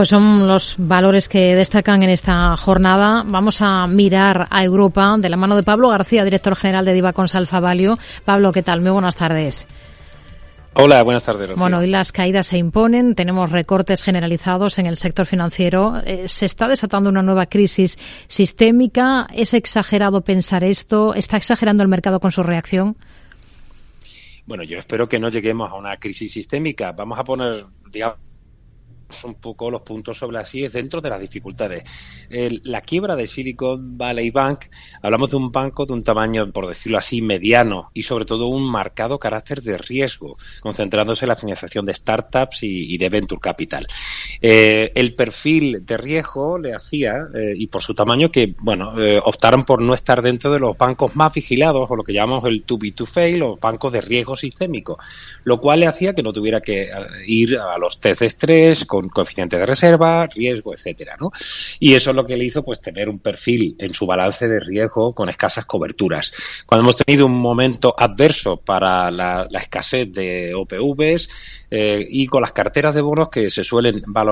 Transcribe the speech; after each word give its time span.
Pues 0.00 0.10
son 0.10 0.46
los 0.46 0.76
valores 0.78 1.28
que 1.28 1.56
destacan 1.56 2.04
en 2.04 2.10
esta 2.10 2.56
jornada. 2.56 3.24
Vamos 3.26 3.60
a 3.60 3.84
mirar 3.88 4.46
a 4.48 4.62
Europa 4.62 5.16
de 5.18 5.28
la 5.28 5.36
mano 5.36 5.56
de 5.56 5.64
Pablo 5.64 5.88
García, 5.88 6.22
director 6.22 6.54
general 6.54 6.84
de 6.84 6.92
Diva 6.92 7.12
Consalfa 7.12 7.58
Valio. 7.58 7.98
Pablo, 8.24 8.52
¿qué 8.52 8.62
tal? 8.62 8.80
Muy 8.80 8.92
buenas 8.92 9.16
tardes. 9.16 9.66
Hola, 10.74 11.02
buenas 11.02 11.24
tardes. 11.24 11.52
Bueno, 11.56 11.78
hoy 11.78 11.88
las 11.88 12.12
caídas 12.12 12.46
se 12.46 12.58
imponen, 12.58 13.16
tenemos 13.16 13.50
recortes 13.50 14.04
generalizados 14.04 14.78
en 14.78 14.86
el 14.86 14.98
sector 14.98 15.26
financiero. 15.26 16.00
Eh, 16.04 16.28
se 16.28 16.46
está 16.46 16.68
desatando 16.68 17.10
una 17.10 17.22
nueva 17.22 17.46
crisis 17.46 17.98
sistémica. 18.28 19.26
¿Es 19.34 19.52
exagerado 19.52 20.20
pensar 20.20 20.62
esto? 20.62 21.12
¿Está 21.12 21.38
exagerando 21.38 21.82
el 21.82 21.88
mercado 21.88 22.20
con 22.20 22.30
su 22.30 22.44
reacción? 22.44 22.96
Bueno, 24.46 24.62
yo 24.62 24.78
espero 24.78 25.08
que 25.08 25.18
no 25.18 25.28
lleguemos 25.28 25.68
a 25.72 25.74
una 25.74 25.96
crisis 25.96 26.32
sistémica. 26.32 26.92
Vamos 26.92 27.18
a 27.18 27.24
poner, 27.24 27.66
digamos, 27.90 28.27
un 29.24 29.34
poco 29.34 29.70
los 29.70 29.82
puntos 29.82 30.18
sobre 30.18 30.36
las 30.36 30.54
es 30.54 30.72
dentro 30.72 31.00
de 31.00 31.10
las 31.10 31.20
dificultades. 31.20 31.84
la 32.64 32.80
quiebra 32.82 33.16
de 33.16 33.26
Silicon 33.26 33.96
Valley 33.96 34.30
Bank, 34.30 34.66
hablamos 35.02 35.30
de 35.30 35.36
un 35.36 35.50
banco 35.50 35.86
de 35.86 35.92
un 35.94 36.04
tamaño, 36.04 36.50
por 36.52 36.68
decirlo 36.68 36.98
así, 36.98 37.22
mediano 37.22 37.90
y 37.94 38.02
sobre 38.02 38.24
todo 38.24 38.48
un 38.48 38.70
marcado 38.70 39.18
carácter 39.18 39.62
de 39.62 39.78
riesgo, 39.78 40.36
concentrándose 40.60 41.24
en 41.24 41.28
la 41.30 41.36
financiación 41.36 41.86
de 41.86 41.94
startups 41.94 42.62
y, 42.62 42.98
de 42.98 43.08
venture 43.08 43.40
capital. 43.40 43.86
Eh, 44.40 44.92
el 44.94 45.14
perfil 45.14 45.84
de 45.84 45.96
riesgo 45.96 46.58
le 46.58 46.74
hacía, 46.74 47.28
eh, 47.34 47.54
y 47.56 47.66
por 47.66 47.82
su 47.82 47.94
tamaño, 47.94 48.30
que 48.30 48.54
bueno, 48.62 49.00
eh, 49.00 49.20
optaron 49.22 49.64
por 49.64 49.82
no 49.82 49.94
estar 49.94 50.22
dentro 50.22 50.52
de 50.52 50.60
los 50.60 50.76
bancos 50.76 51.16
más 51.16 51.32
vigilados 51.32 51.90
o 51.90 51.96
lo 51.96 52.04
que 52.04 52.12
llamamos 52.12 52.44
el 52.44 52.62
to 52.62 52.78
be 52.78 52.92
to 52.92 53.06
fail 53.06 53.42
o 53.42 53.56
bancos 53.56 53.92
de 53.92 54.00
riesgo 54.00 54.36
sistémico, 54.36 54.98
lo 55.44 55.60
cual 55.60 55.80
le 55.80 55.86
hacía 55.86 56.14
que 56.14 56.22
no 56.22 56.32
tuviera 56.32 56.60
que 56.60 56.90
ir 57.26 57.56
a 57.56 57.76
los 57.78 58.00
test 58.00 58.20
de 58.20 58.26
estrés, 58.26 58.84
con 58.84 59.08
coeficiente 59.08 59.58
de 59.58 59.66
reserva, 59.66 60.26
riesgo, 60.26 60.72
etcétera, 60.72 61.16
¿no? 61.18 61.30
Y 61.80 61.94
eso 61.94 62.10
es 62.10 62.16
lo 62.16 62.26
que 62.26 62.36
le 62.36 62.44
hizo 62.44 62.62
pues 62.62 62.80
tener 62.80 63.08
un 63.08 63.18
perfil 63.18 63.76
en 63.78 63.92
su 63.92 64.06
balance 64.06 64.46
de 64.46 64.60
riesgo 64.60 65.12
con 65.14 65.28
escasas 65.28 65.66
coberturas. 65.66 66.32
Cuando 66.66 66.84
hemos 66.84 66.96
tenido 66.96 67.26
un 67.26 67.38
momento 67.38 67.94
adverso 67.96 68.56
para 68.56 69.10
la, 69.10 69.48
escasez 69.58 70.12
de 70.12 70.54
OPVs 70.54 71.28
eh, 71.70 72.06
y 72.08 72.26
con 72.26 72.42
las 72.42 72.52
carteras 72.52 72.94
de 72.94 73.00
bonos 73.00 73.28
que 73.28 73.50
se 73.50 73.64
suelen 73.64 74.02
valorar, 74.06 74.27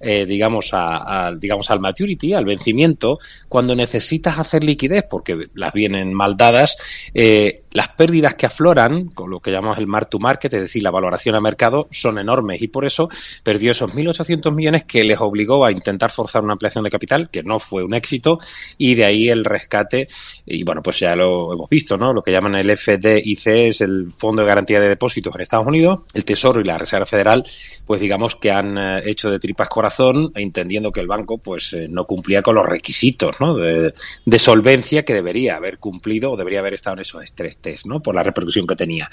eh, 0.00 0.26
digamos, 0.26 0.70
a, 0.72 1.32
digamos 1.38 1.70
al 1.70 1.80
maturity, 1.80 2.34
al 2.34 2.44
vencimiento, 2.44 3.18
cuando 3.48 3.74
necesitas 3.74 4.38
hacer 4.38 4.64
liquidez 4.64 5.04
porque 5.08 5.48
las 5.54 5.72
vienen 5.72 6.12
mal 6.12 6.36
dadas, 6.36 6.76
eh, 7.14 7.62
las 7.72 7.88
pérdidas 7.90 8.34
que 8.34 8.46
afloran, 8.46 9.06
con 9.08 9.30
lo 9.30 9.40
que 9.40 9.50
llamamos 9.50 9.78
el 9.78 9.86
mark 9.86 10.10
to 10.10 10.18
market, 10.18 10.52
es 10.54 10.62
decir, 10.62 10.82
la 10.82 10.90
valoración 10.90 11.34
a 11.34 11.40
mercado, 11.40 11.88
son 11.90 12.18
enormes 12.18 12.60
y 12.62 12.68
por 12.68 12.84
eso 12.84 13.08
perdió 13.42 13.72
esos 13.72 13.94
1.800 13.94 14.54
millones 14.54 14.84
que 14.84 15.04
les 15.04 15.20
obligó 15.20 15.64
a 15.64 15.72
intentar 15.72 16.10
forzar 16.10 16.42
una 16.42 16.52
ampliación 16.52 16.84
de 16.84 16.90
capital, 16.90 17.30
que 17.30 17.42
no 17.42 17.58
fue 17.58 17.82
un 17.84 17.94
éxito, 17.94 18.38
y 18.78 18.94
de 18.94 19.04
ahí 19.04 19.28
el 19.28 19.44
rescate. 19.44 20.08
Y 20.46 20.64
bueno, 20.64 20.82
pues 20.82 21.00
ya 21.00 21.16
lo 21.16 21.52
hemos 21.52 21.68
visto, 21.68 21.96
¿no? 21.96 22.12
Lo 22.12 22.22
que 22.22 22.32
llaman 22.32 22.54
el 22.56 22.76
FDIC 22.76 23.46
es 23.46 23.80
el 23.80 24.12
Fondo 24.16 24.42
de 24.42 24.48
Garantía 24.48 24.80
de 24.80 24.88
Depósitos 24.88 25.34
en 25.34 25.40
Estados 25.40 25.66
Unidos, 25.66 26.00
el 26.12 26.24
Tesoro 26.24 26.60
y 26.60 26.64
la 26.64 26.78
Reserva 26.78 27.06
Federal, 27.06 27.44
pues 27.86 28.00
digamos 28.00 28.36
que 28.36 28.50
han 28.50 28.78
eh, 28.78 29.02
hecho 29.04 29.30
de 29.30 29.38
tripas 29.38 29.68
corazón, 29.68 30.32
entendiendo 30.34 30.92
que 30.92 31.00
el 31.00 31.06
banco 31.06 31.38
pues 31.38 31.72
eh, 31.72 31.86
no 31.88 32.04
cumplía 32.04 32.42
con 32.42 32.54
los 32.54 32.66
requisitos, 32.66 33.40
¿no? 33.40 33.56
De, 33.56 33.92
solvencia 34.38 35.04
que 35.04 35.14
debería 35.14 35.54
haber 35.54 35.78
cumplido 35.78 36.32
o 36.32 36.36
debería 36.36 36.58
haber 36.58 36.74
estado 36.74 36.94
en 36.94 37.02
esos 37.02 37.22
estrés 37.22 37.58
test, 37.58 37.86
¿no? 37.86 38.00
Por 38.00 38.14
la 38.14 38.24
repercusión 38.24 38.66
que 38.66 38.74
tenía. 38.74 39.08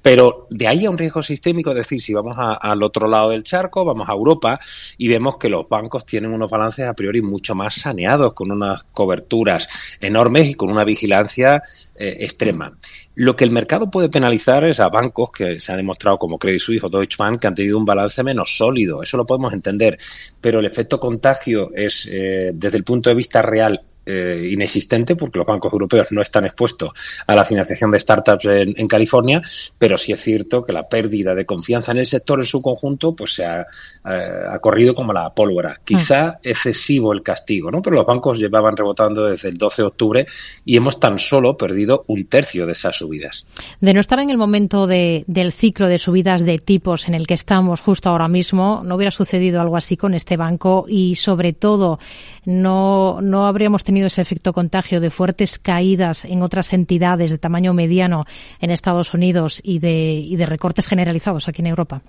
Pero 0.00 0.46
de 0.48 0.66
ahí 0.66 0.86
a 0.86 0.90
un 0.90 0.96
riesgo 0.96 1.22
sistémico, 1.22 1.70
es 1.70 1.76
decir, 1.76 2.00
si 2.00 2.14
vamos 2.14 2.36
al 2.38 2.82
otro 2.82 3.06
lado 3.06 3.28
del 3.28 3.44
charco, 3.44 3.84
vamos 3.84 4.08
a 4.08 4.12
Europa 4.12 4.58
y 4.96 5.08
vemos 5.08 5.36
que 5.36 5.50
los 5.50 5.68
bancos 5.68 6.06
tienen 6.06 6.32
unos 6.32 6.50
balances 6.50 6.86
a 6.86 6.94
priori 6.94 7.20
mucho 7.20 7.54
más 7.54 7.74
saneados, 7.74 8.32
con 8.32 8.50
unas 8.50 8.84
coberturas 8.84 9.68
enormes 10.00 10.48
y 10.48 10.54
con 10.54 10.70
una 10.70 10.84
vigilancia 10.84 11.62
eh, 11.94 12.16
extrema. 12.20 12.72
Lo 13.14 13.36
que 13.36 13.44
el 13.44 13.50
mercado 13.50 13.90
puede 13.90 14.08
penalizar 14.08 14.64
es 14.64 14.80
a 14.80 14.88
bancos 14.88 15.30
que 15.30 15.60
se 15.60 15.72
ha 15.72 15.76
demostrado 15.76 16.16
como 16.16 16.38
Credit 16.38 16.60
Suisse 16.60 16.84
o 16.84 16.88
Deutsche 16.88 17.16
Bank 17.18 17.40
que 17.40 17.46
han 17.48 17.54
tenido 17.54 17.76
un 17.76 17.84
balance 17.84 18.19
menos 18.22 18.56
sólido. 18.56 19.02
Eso 19.02 19.16
lo 19.16 19.26
podemos 19.26 19.52
entender. 19.52 19.98
Pero 20.40 20.60
el 20.60 20.66
efecto 20.66 20.98
contagio 20.98 21.70
es, 21.74 22.08
eh, 22.10 22.50
desde 22.54 22.76
el 22.76 22.84
punto 22.84 23.10
de 23.10 23.16
vista 23.16 23.42
real, 23.42 23.80
eh, 24.12 24.50
inexistente 24.52 25.14
porque 25.14 25.38
los 25.38 25.46
bancos 25.46 25.72
europeos 25.72 26.08
no 26.10 26.20
están 26.20 26.44
expuestos 26.44 26.90
a 27.26 27.34
la 27.34 27.44
financiación 27.44 27.92
de 27.92 28.00
startups 28.00 28.44
en, 28.46 28.88
California, 28.88 29.40
pero 29.78 29.96
sí 29.96 30.12
es 30.12 30.20
cierto 30.20 30.64
que 30.64 30.72
la 30.72 30.88
pérdida 30.88 31.32
de 31.34 31.46
confianza 31.46 31.92
en 31.92 31.98
el 31.98 32.06
sector 32.06 32.40
en 32.40 32.44
su 32.44 32.60
conjunto 32.60 33.14
pues 33.14 33.34
se 33.34 33.44
ha, 33.44 33.60
eh, 33.60 34.58
corrido 34.60 34.94
como 34.94 35.12
la 35.12 35.30
pólvora. 35.30 35.78
Quizá 35.84 36.26
mm. 36.26 36.36
excesivo 36.42 37.12
el 37.12 37.22
castigo, 37.22 37.70
¿no? 37.70 37.82
Pero 37.82 37.96
los 37.96 38.06
bancos 38.06 38.38
llevaban 38.38 38.76
rebotando 38.76 39.26
desde 39.26 39.48
el 39.48 39.56
12 39.56 39.82
de 39.82 39.86
octubre 39.86 40.26
y 40.64 40.76
hemos 40.76 40.98
tan 40.98 41.18
solo 41.18 41.56
perdido 41.56 42.04
un 42.08 42.24
tercio 42.24 42.66
de 42.66 42.72
esas 42.72 42.96
subidas. 42.96 43.46
De 43.80 43.94
no 43.94 44.00
estar 44.00 44.18
en 44.18 44.30
el 44.30 44.38
momento 44.38 44.88
de, 44.88 45.24
del 45.28 45.52
ciclo 45.52 45.86
de 45.86 45.98
subidas 45.98 46.44
de 46.44 46.58
tipos 46.58 47.06
en 47.06 47.14
el 47.14 47.28
que 47.28 47.34
estamos 47.34 47.80
justo 47.80 48.08
ahora 48.08 48.26
mismo, 48.26 48.82
no 48.84 48.96
hubiera 48.96 49.12
sucedido 49.12 49.60
algo 49.60 49.76
así 49.76 49.96
con 49.96 50.14
este 50.14 50.36
banco 50.36 50.86
y 50.88 51.14
sobre 51.14 51.52
todo 51.52 51.98
no, 52.44 53.20
no 53.20 53.46
habríamos 53.46 53.84
tenido 53.84 53.99
ese 54.06 54.22
efecto 54.22 54.52
contagio 54.52 55.00
de 55.00 55.10
fuertes 55.10 55.58
caídas 55.58 56.24
en 56.24 56.42
otras 56.42 56.72
entidades 56.72 57.30
de 57.30 57.38
tamaño 57.38 57.74
mediano 57.74 58.24
en 58.60 58.70
Estados 58.70 59.14
Unidos 59.14 59.60
y 59.64 59.78
de, 59.78 60.12
y 60.12 60.36
de 60.36 60.46
recortes 60.46 60.86
generalizados 60.88 61.48
aquí 61.48 61.62
en 61.62 61.66
Europa? 61.66 62.02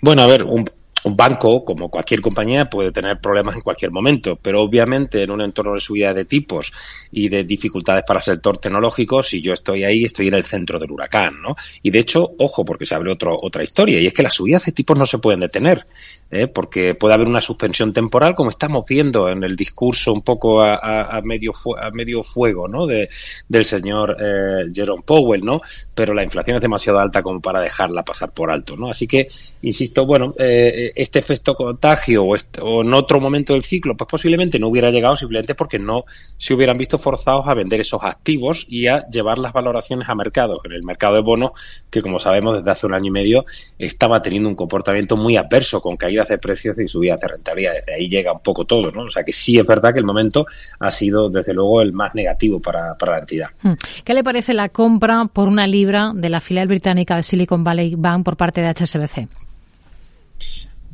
Bueno, 0.00 0.22
a 0.22 0.26
ver, 0.26 0.44
un, 0.44 0.70
un 1.04 1.16
banco, 1.16 1.64
como 1.64 1.88
cualquier 1.88 2.20
compañía, 2.20 2.66
puede 2.66 2.92
tener 2.92 3.20
problemas 3.20 3.54
en 3.54 3.62
cualquier 3.62 3.90
momento, 3.90 4.38
pero 4.40 4.62
obviamente 4.62 5.22
en 5.22 5.30
un 5.30 5.40
entorno 5.40 5.74
de 5.74 5.80
subida 5.80 6.12
de 6.12 6.24
tipos 6.24 6.72
y 7.12 7.28
de 7.28 7.44
dificultades 7.44 8.04
para 8.06 8.18
el 8.18 8.24
sector 8.24 8.58
tecnológico, 8.58 9.22
si 9.22 9.40
yo 9.40 9.52
estoy 9.52 9.84
ahí, 9.84 10.04
estoy 10.04 10.28
en 10.28 10.34
el 10.34 10.44
centro 10.44 10.78
del 10.78 10.90
huracán, 10.90 11.40
¿no? 11.40 11.54
Y 11.82 11.90
de 11.90 12.00
hecho, 12.00 12.30
ojo, 12.38 12.64
porque 12.64 12.86
se 12.86 12.94
abre 12.94 13.12
otro, 13.12 13.38
otra 13.40 13.62
historia, 13.62 14.00
y 14.00 14.06
es 14.06 14.12
que 14.12 14.22
las 14.22 14.34
subidas 14.34 14.64
de 14.64 14.72
tipos 14.72 14.98
no 14.98 15.06
se 15.06 15.18
pueden 15.18 15.40
detener, 15.40 15.84
¿eh? 16.30 16.46
porque 16.48 16.94
puede 16.94 17.14
haber 17.14 17.28
una 17.28 17.40
suspensión 17.40 17.92
temporal, 17.92 18.34
como 18.34 18.50
estamos 18.50 18.84
viendo 18.88 19.28
en 19.28 19.44
el 19.44 19.56
discurso 19.56 20.12
un 20.12 20.22
poco 20.22 20.62
a, 20.62 21.20
medio, 21.24 21.52
a 21.80 21.90
medio 21.90 22.22
fuego, 22.22 22.68
¿no? 22.68 22.86
De, 22.86 23.08
del 23.48 23.64
señor 23.64 24.16
eh, 24.20 24.70
Jerome 24.72 25.02
Powell, 25.04 25.44
¿no? 25.44 25.60
Pero 25.94 26.14
la 26.14 26.24
inflación 26.24 26.56
es 26.56 26.62
demasiado 26.62 26.98
alta 26.98 27.22
como 27.22 27.40
para 27.40 27.60
dejarla 27.60 28.02
pasar 28.02 28.32
por 28.32 28.50
alto, 28.50 28.76
¿no? 28.76 28.90
Así 28.90 29.06
que, 29.06 29.28
insisto, 29.62 30.04
bueno, 30.06 30.34
eh, 30.38 30.92
este 30.98 31.20
efecto 31.20 31.54
contagio 31.54 32.24
o, 32.24 32.34
o, 32.60 32.82
en 32.82 32.92
otro 32.92 33.20
momento 33.20 33.52
del 33.52 33.62
ciclo, 33.62 33.96
pues 33.96 34.08
posiblemente 34.10 34.58
no 34.58 34.66
hubiera 34.66 34.90
llegado 34.90 35.14
simplemente 35.14 35.54
porque 35.54 35.78
no 35.78 36.02
se 36.36 36.54
hubieran 36.54 36.76
visto 36.76 36.98
forzados 36.98 37.46
a 37.46 37.54
vender 37.54 37.80
esos 37.80 38.02
activos 38.02 38.66
y 38.68 38.88
a 38.88 39.06
llevar 39.08 39.38
las 39.38 39.52
valoraciones 39.52 40.08
a 40.08 40.16
mercado. 40.16 40.60
En 40.64 40.72
el 40.72 40.82
mercado 40.82 41.14
de 41.14 41.20
bonos, 41.20 41.52
que 41.88 42.02
como 42.02 42.18
sabemos 42.18 42.56
desde 42.56 42.72
hace 42.72 42.86
un 42.86 42.94
año 42.94 43.06
y 43.06 43.10
medio 43.12 43.44
estaba 43.78 44.20
teniendo 44.20 44.48
un 44.48 44.56
comportamiento 44.56 45.16
muy 45.16 45.36
adverso 45.36 45.80
con 45.80 45.96
caídas 45.96 46.28
de 46.28 46.38
precios 46.38 46.76
y 46.80 46.88
subidas 46.88 47.20
de 47.20 47.28
rentabilidad. 47.28 47.74
Desde 47.74 47.94
ahí 47.94 48.08
llega 48.08 48.32
un 48.32 48.40
poco 48.40 48.64
todo, 48.64 48.90
¿no? 48.90 49.02
O 49.02 49.10
sea 49.10 49.22
que 49.22 49.32
sí 49.32 49.56
es 49.56 49.66
verdad 49.66 49.92
que 49.92 50.00
el 50.00 50.04
momento 50.04 50.46
ha 50.80 50.90
sido 50.90 51.30
desde 51.30 51.54
luego 51.54 51.80
el 51.80 51.92
más 51.92 52.12
negativo 52.16 52.58
para, 52.58 52.96
para 52.98 53.12
la 53.12 53.18
entidad. 53.20 53.50
Hmm. 53.62 53.74
¿Qué 54.02 54.14
le 54.14 54.24
parece 54.24 54.52
la 54.52 54.68
compra 54.68 55.26
por 55.32 55.46
una 55.46 55.68
libra 55.68 56.10
de 56.12 56.28
la 56.28 56.40
filial 56.40 56.66
británica 56.66 57.14
de 57.14 57.22
Silicon 57.22 57.62
Valley 57.62 57.94
Bank 57.96 58.24
por 58.24 58.36
parte 58.36 58.60
de 58.60 58.74
HSBC? 58.74 59.47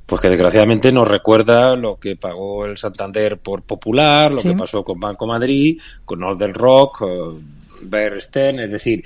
Pues 0.06 0.20
que 0.20 0.28
desgraciadamente 0.28 0.92
nos 0.92 1.08
recuerda 1.08 1.74
lo 1.76 1.98
que 1.98 2.16
pagó 2.16 2.66
el 2.66 2.76
Santander 2.76 3.38
por 3.38 3.62
Popular, 3.62 4.32
lo 4.32 4.42
que 4.42 4.52
pasó 4.52 4.84
con 4.84 5.00
Banco 5.00 5.26
Madrid, 5.26 5.80
con 6.04 6.20
Northern 6.20 6.54
Rock, 6.54 7.02
eh, 7.02 7.40
Bear 7.82 8.14
es 8.14 8.72
decir, 8.72 9.02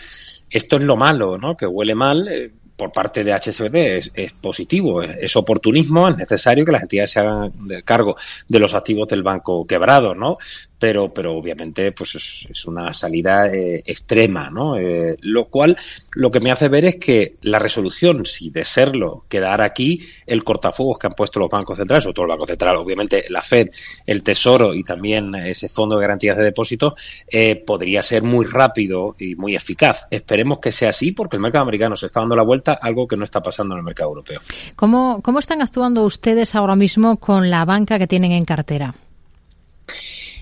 esto 0.51 0.77
es 0.77 0.83
lo 0.83 0.97
malo, 0.97 1.39
¿no? 1.39 1.57
Que 1.57 1.67
huele 1.67 1.95
mal. 1.95 2.29
Eh, 2.29 2.51
por 2.79 2.93
parte 2.93 3.25
de 3.25 3.33
HSBC 3.33 3.75
es, 3.75 4.11
es 4.15 4.33
positivo, 4.35 5.03
es, 5.03 5.35
oportunismo, 5.35 6.09
es 6.09 6.17
necesario 6.17 6.65
que 6.65 6.71
las 6.71 6.83
entidades 6.83 7.11
se 7.11 7.19
hagan 7.19 7.53
cargo 7.85 8.15
de 8.47 8.61
los 8.61 8.73
activos 8.73 9.09
del 9.09 9.25
banco 9.25 9.67
quebrado, 9.67 10.15
¿no? 10.15 10.37
Pero, 10.79 11.13
pero 11.13 11.35
obviamente 11.35 11.93
pues 11.93 12.15
es, 12.15 12.67
una 12.67 12.93
salida 12.93 13.49
eh, 13.49 13.83
extrema, 13.85 14.51
¿no? 14.51 14.77
Eh, 14.77 15.17
lo 15.23 15.47
cual 15.47 15.77
lo 16.15 16.31
que 16.31 16.41
me 16.41 16.51
hace 16.51 16.69
ver 16.69 16.85
es 16.85 16.97
que 16.97 17.37
la 17.43 17.59
resolución, 17.59 18.25
si 18.25 18.51
de 18.51 18.65
serlo, 18.65 19.25
quedara 19.29 19.65
aquí, 19.65 20.01
el 20.27 20.45
cortafuegos 20.45 20.99
que 20.99 21.07
han 21.07 21.15
puesto 21.15 21.41
los 21.41 21.51
bancos 21.51 21.79
centrales, 21.79 22.07
o 22.07 22.13
todo 22.13 22.27
el 22.27 22.31
Banco 22.31 22.47
Central, 22.47 22.77
obviamente 22.77 23.25
la 23.29 23.43
Fed, 23.43 23.69
el 24.07 24.23
Tesoro 24.23 24.75
y 24.75 24.85
también 24.85 25.35
ese 25.35 25.69
Fondo 25.69 25.97
de 25.97 26.03
Garantías 26.03 26.37
de 26.37 26.45
Depósitos, 26.45 26.95
eh, 27.27 27.57
podría 27.57 28.03
ser 28.03 28.23
muy 28.23 28.47
rápido 28.47 29.17
y 29.19 29.35
muy 29.35 29.57
eficaz. 29.57 30.07
Esperemos 30.11 30.59
que 30.61 30.73
sea 30.73 30.91
así 30.91 31.13
porque 31.13 31.37
el 31.37 31.43
mercado 31.43 31.63
americano 31.63 31.97
se 31.97 32.07
está 32.07 32.21
dando 32.21 32.37
la 32.37 32.45
vuelta, 32.45 32.79
algo 32.81 33.07
que 33.07 33.17
no 33.17 33.25
está 33.25 33.41
pasando 33.41 33.75
en 33.75 33.79
el 33.79 33.85
mercado 33.85 34.11
europeo. 34.11 34.41
¿Cómo, 34.77 35.21
cómo 35.23 35.39
están 35.39 35.63
actuando 35.63 36.05
ustedes 36.05 36.55
ahora 36.55 36.77
mismo 36.77 37.17
con 37.17 37.51
la 37.51 37.65
banca 37.65 37.99
que 37.99 38.07
tienen 38.07 38.33
en 38.33 38.45
cartera? 38.45 38.95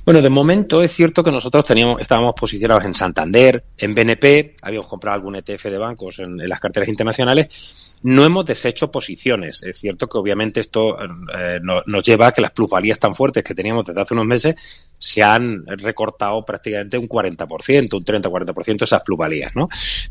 Bueno, 0.06 0.22
de 0.22 0.30
momento 0.30 0.84
es 0.84 0.92
cierto 0.92 1.24
que 1.24 1.32
nosotros 1.32 1.64
teníamos, 1.64 2.00
estábamos 2.00 2.34
posicionados 2.38 2.84
en 2.84 2.94
Santander, 2.94 3.64
en 3.76 3.92
BNP, 3.92 4.54
habíamos 4.62 4.86
comprado 4.86 5.16
algún 5.16 5.34
ETF 5.34 5.64
de 5.64 5.78
bancos 5.78 6.20
en, 6.20 6.36
las 6.36 6.60
carteras 6.60 6.88
internacionales. 6.88 7.96
No 8.04 8.22
hemos 8.24 8.46
deshecho 8.46 8.88
posiciones. 8.88 9.64
Es 9.64 9.78
cierto 9.78 10.06
que 10.06 10.16
obviamente 10.16 10.60
esto 10.60 10.96
eh, 11.02 11.58
nos 11.60 12.04
lleva 12.04 12.28
a 12.28 12.32
que 12.32 12.40
las 12.40 12.52
plusvalías 12.52 13.00
tan 13.00 13.16
fuertes 13.16 13.42
que 13.42 13.52
teníamos 13.52 13.84
desde 13.84 14.00
hace 14.00 14.14
unos 14.14 14.26
meses 14.26 14.54
se 14.98 15.22
han 15.22 15.64
recortado 15.66 16.44
prácticamente 16.44 16.98
un 16.98 17.08
40%, 17.08 17.94
un 17.94 18.04
30-40% 18.04 18.82
esas 18.82 19.02
plusvalías, 19.02 19.54
¿no? 19.54 19.66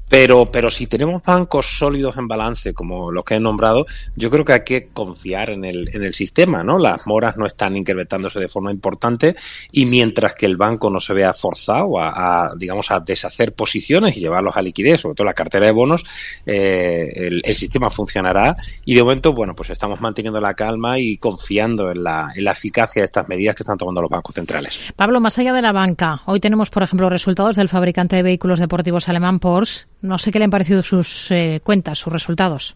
Pero, 0.08 0.46
pero 0.46 0.70
si 0.70 0.88
tenemos 0.88 1.24
bancos 1.24 1.66
sólidos 1.78 2.18
en 2.18 2.28
balance, 2.28 2.74
como 2.74 3.12
los 3.12 3.24
que 3.24 3.36
he 3.36 3.40
nombrado, 3.40 3.86
yo 4.16 4.30
creo 4.30 4.46
que 4.46 4.54
hay 4.54 4.64
que 4.64 4.88
confiar 4.94 5.50
en 5.50 5.66
el, 5.66 5.90
en 5.94 6.04
el 6.04 6.14
sistema, 6.14 6.64
¿no? 6.64 6.78
Las 6.78 7.08
moras 7.08 7.38
no 7.38 7.46
están 7.46 7.76
incrementándose 7.76 8.40
de 8.40 8.48
forma 8.48 8.72
importante 8.72 9.36
y 9.72 9.86
mientras 9.86 10.36
que 10.36 10.46
el 10.46 10.58
banco 10.58 10.90
no 10.90 11.00
se 11.00 11.14
vea 11.14 11.34
forzado 11.34 12.00
a, 12.00 12.52
digamos, 12.58 12.92
a 12.92 13.00
deshacer 13.00 13.54
posiciones 13.54 14.16
y 14.18 14.20
llevarlos 14.20 14.56
a 14.56 14.62
liquidez, 14.62 15.02
sobre 15.02 15.16
todo 15.16 15.26
la 15.26 15.34
cartera 15.34 15.66
de 15.66 15.72
bonos, 15.72 16.04
eh, 16.46 17.10
el, 17.16 17.42
el, 17.44 17.56
sistema 17.56 17.90
funcionará 17.90 18.56
y 18.84 18.96
de 18.96 19.02
momento, 19.02 19.34
bueno, 19.34 19.56
pues 19.56 19.70
estamos 19.70 20.02
manteniendo 20.02 20.40
la 20.40 20.54
calma 20.54 21.00
y 21.00 21.18
confiando 21.18 21.90
en 21.92 22.04
la, 22.04 22.28
en 22.36 22.44
la 22.44 22.52
eficacia 22.52 23.02
de 23.02 23.06
estas 23.06 23.28
medidas 23.28 23.56
que 23.56 23.64
están 23.64 23.78
tomando 23.78 24.02
los 24.02 24.10
bancos 24.10 24.36
centrales. 24.36 24.75
Pablo, 24.96 25.20
más 25.20 25.38
allá 25.38 25.54
de 25.54 25.62
la 25.62 25.72
banca, 25.72 26.22
hoy 26.26 26.40
tenemos, 26.40 26.70
por 26.70 26.84
ejemplo, 26.84 27.10
resultados 27.10 27.56
del 27.56 27.70
fabricante 27.70 28.16
de 28.16 28.24
vehículos 28.24 28.60
deportivos 28.60 29.10
alemán 29.10 29.40
Porsche. 29.40 29.88
No 30.02 30.18
sé 30.18 30.32
qué 30.32 30.40
le 30.40 30.46
han 30.46 30.52
parecido 30.52 30.82
sus 30.82 31.32
eh, 31.32 31.62
cuentas, 31.64 32.00
sus 32.00 32.12
resultados. 32.12 32.76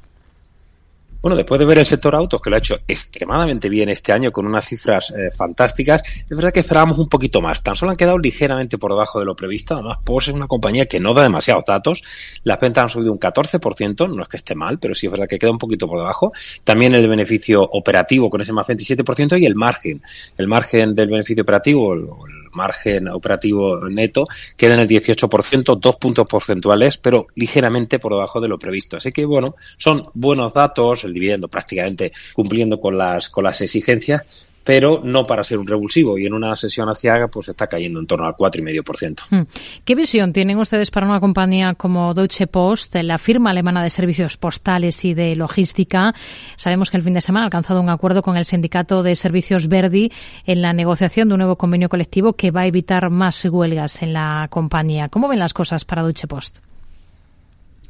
Bueno, 1.21 1.36
después 1.36 1.60
de 1.60 1.66
ver 1.66 1.80
el 1.80 1.86
sector 1.86 2.16
autos, 2.16 2.42
que 2.42 2.50
lo 2.50 2.56
ha 2.56 2.60
hecho 2.60 2.77
extremadamente 2.88 3.68
bien 3.68 3.89
este 3.89 4.13
año 4.13 4.31
con 4.31 4.48
unas 4.48 4.66
cifras 4.66 5.12
eh, 5.12 5.30
fantásticas, 5.36 6.01
es 6.24 6.30
verdad 6.30 6.54
que 6.54 6.62
esperábamos 6.62 6.98
un 6.98 7.10
poquito 7.10 7.42
más. 7.42 7.62
Tan 7.62 7.75
solo 7.75 7.92
han 7.92 7.98
quedado 7.98 8.18
ligeramente 8.18 8.77
por 8.77 8.92
debajo 8.92 9.19
de 9.19 9.25
lo 9.25 9.36
previsto. 9.36 9.74
Además, 9.74 9.98
Porsche 10.06 10.31
es 10.31 10.38
una 10.38 10.48
compañía 10.48 10.86
que 10.86 11.01
no 11.01 11.13
da 11.13 11.24
demasiados 11.24 11.66
datos. 11.66 12.01
Las 12.44 12.57
ventas 12.62 12.86
han 12.86 12.89
subido 12.89 13.12
un 13.12 13.19
14%, 13.19 14.16
no 14.16 14.24
es 14.24 14.30
que 14.30 14.38
esté 14.38 14.56
mal, 14.56 14.80
pero 14.80 14.95
sí 14.95 15.07
es 15.07 15.12
verdad 15.12 15.27
que 15.27 15.38
queda 15.38 15.51
un 15.51 15.57
poquito 15.57 15.89
por 15.89 15.98
debajo. 15.98 16.31
También 16.63 16.95
el 16.95 17.06
beneficio 17.10 17.63
operativo 17.63 18.30
con 18.30 18.39
ese 18.39 18.54
más 18.54 18.65
27% 18.65 19.42
y 19.42 19.45
el 19.45 19.56
margen. 19.56 20.01
El 20.38 20.48
margen 20.48 20.95
del 20.95 21.10
beneficio 21.10 21.44
operativo, 21.44 21.95
el 21.95 22.38
margen 22.54 23.07
operativo 23.07 23.88
neto 23.90 24.28
queda 24.57 24.75
en 24.75 24.81
el 24.81 24.88
18%, 24.88 25.80
dos 25.80 25.96
puntos 25.98 26.28
porcentuales, 26.28 26.98
pero 26.98 27.28
ligeramente 27.36 28.00
por 28.00 28.13
debajo 28.13 28.40
de 28.42 28.48
lo 28.48 28.57
previsto. 28.57 28.98
Así 28.98 29.12
que, 29.12 29.25
bueno, 29.25 29.56
son 29.78 30.04
buenos 30.13 30.54
datos, 30.54 31.04
el 31.04 31.13
dividendo 31.13 31.48
prácticamente 31.48 32.12
cumpliendo 32.34 32.80
con 32.80 32.98
las, 32.98 33.30
con 33.30 33.44
las 33.44 33.62
exigencias, 33.62 34.49
pero 34.63 35.01
no 35.03 35.25
para 35.25 35.44
ser 35.44 35.57
un 35.57 35.67
revulsivo 35.67 36.17
y 36.17 36.25
en 36.25 36.33
una 36.33 36.56
sesión 36.56 36.89
hacia 36.89 37.27
pues 37.27 37.50
está 37.50 37.67
cayendo 37.67 38.00
en 38.00 38.07
torno 38.07 38.25
al 38.25 38.33
4,5%. 38.33 39.23
Hmm. 39.29 39.44
¿Qué 39.83 39.95
visión 39.95 40.33
tienen 40.33 40.57
ustedes 40.57 40.91
para 40.91 41.07
una 41.07 41.19
compañía 41.19 41.73
como 41.75 42.13
Deutsche 42.13 42.47
Post, 42.47 42.95
la 42.95 43.17
firma 43.17 43.50
alemana 43.50 43.83
de 43.83 43.89
servicios 43.89 44.38
postales 44.38 45.03
y 45.06 45.13
de 45.13 45.35
logística? 45.35 46.13
Sabemos 46.56 46.91
que 46.91 46.97
el 46.97 47.03
fin 47.03 47.13
de 47.13 47.21
semana 47.21 47.44
ha 47.44 47.47
alcanzado 47.47 47.81
un 47.81 47.89
acuerdo 47.89 48.21
con 48.21 48.38
el 48.38 48.45
sindicato 48.45 49.01
de 49.01 49.15
servicios 49.15 49.67
Verdi 49.67 50.11
en 50.45 50.62
la 50.62 50.73
negociación 50.73 51.27
de 51.27 51.33
un 51.33 51.39
nuevo 51.39 51.55
convenio 51.55 51.89
colectivo 51.89 52.33
que 52.33 52.51
va 52.51 52.62
a 52.62 52.67
evitar 52.67 53.09
más 53.09 53.44
huelgas 53.45 54.01
en 54.01 54.13
la 54.13 54.47
compañía. 54.50 55.09
¿Cómo 55.09 55.27
ven 55.27 55.39
las 55.39 55.53
cosas 55.53 55.85
para 55.85 56.03
Deutsche 56.03 56.27
Post? 56.27 56.59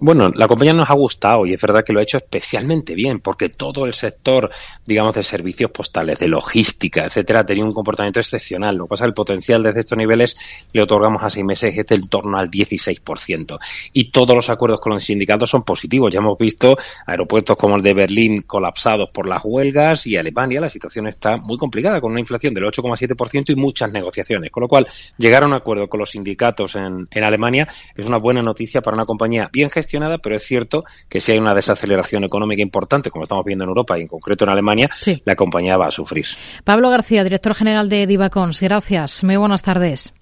Bueno, 0.01 0.29
la 0.33 0.47
compañía 0.47 0.73
nos 0.73 0.89
ha 0.89 0.93
gustado 0.93 1.45
y 1.45 1.53
es 1.53 1.61
verdad 1.61 1.83
que 1.83 1.91
lo 1.91 1.99
ha 1.99 2.03
hecho 2.03 2.15
especialmente 2.15 2.95
bien 2.95 3.19
porque 3.19 3.49
todo 3.49 3.85
el 3.85 3.93
sector, 3.93 4.49
digamos, 4.85 5.13
de 5.13 5.23
servicios 5.23 5.71
postales, 5.71 6.19
de 6.19 6.29
logística, 6.29 7.03
etcétera, 7.03 7.45
tenía 7.45 7.65
un 7.65 7.73
comportamiento 7.73 8.21
excepcional. 8.21 8.77
Lo 8.77 8.85
que 8.85 8.91
pasa 8.91 9.03
es 9.03 9.07
que 9.07 9.09
el 9.09 9.13
potencial 9.13 9.61
desde 9.61 9.81
estos 9.81 9.97
niveles 9.97 10.37
le 10.71 10.83
otorgamos 10.83 11.21
a 11.21 11.29
seis 11.29 11.43
meses 11.43 11.77
es 11.77 11.91
en 11.91 12.07
torno 12.07 12.37
al 12.37 12.49
16%. 12.49 13.59
Y 13.91 14.09
todos 14.09 14.33
los 14.33 14.49
acuerdos 14.49 14.79
con 14.79 14.93
los 14.93 15.03
sindicatos 15.03 15.49
son 15.49 15.63
positivos. 15.63 16.13
Ya 16.13 16.19
hemos 16.19 16.37
visto 16.37 16.77
aeropuertos 17.05 17.57
como 17.57 17.75
el 17.75 17.81
de 17.81 17.93
Berlín 17.93 18.43
colapsados 18.43 19.09
por 19.09 19.27
las 19.27 19.41
huelgas 19.43 20.07
y 20.07 20.15
Alemania 20.15 20.61
la 20.61 20.69
situación 20.69 21.07
está 21.07 21.35
muy 21.35 21.57
complicada 21.57 21.99
con 21.99 22.11
una 22.11 22.21
inflación 22.21 22.53
del 22.53 22.63
8,7% 22.63 23.49
y 23.49 23.55
muchas 23.55 23.91
negociaciones. 23.91 24.49
Con 24.49 24.61
lo 24.61 24.69
cual, 24.69 24.87
llegar 25.17 25.43
a 25.43 25.45
un 25.45 25.53
acuerdo 25.53 25.89
con 25.89 25.99
los 25.99 26.11
sindicatos 26.11 26.77
en, 26.77 27.05
en 27.11 27.23
Alemania 27.25 27.67
es 27.97 28.05
una 28.05 28.17
buena 28.17 28.41
noticia 28.41 28.81
para 28.81 28.95
una 28.95 29.05
compañía 29.05 29.49
bien 29.51 29.69
gestionada 29.69 29.88
pero 30.21 30.35
es 30.35 30.43
cierto 30.43 30.83
que 31.07 31.19
si 31.19 31.31
hay 31.31 31.39
una 31.39 31.53
desaceleración 31.53 32.23
económica 32.23 32.61
importante, 32.61 33.09
como 33.09 33.23
estamos 33.23 33.45
viendo 33.45 33.63
en 33.63 33.69
Europa 33.69 33.97
y 33.97 34.01
en 34.01 34.07
concreto 34.07 34.45
en 34.45 34.51
Alemania, 34.51 34.89
la 35.25 35.35
compañía 35.35 35.77
va 35.77 35.87
a 35.87 35.91
sufrir. 35.91 36.25
Pablo 36.63 36.89
García, 36.89 37.23
director 37.23 37.53
general 37.53 37.89
de 37.89 38.07
Divacons, 38.07 38.61
gracias. 38.61 39.23
Muy 39.23 39.35
buenas 39.35 39.61
tardes. 39.61 40.13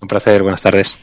Un 0.00 0.08
placer, 0.08 0.42
buenas 0.42 0.62
tardes. 0.62 0.96